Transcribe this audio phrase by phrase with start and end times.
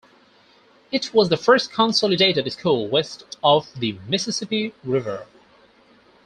[0.91, 5.27] It was the first consolidated school west of the Mississippi River.